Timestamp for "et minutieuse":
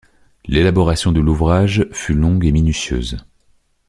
2.47-3.23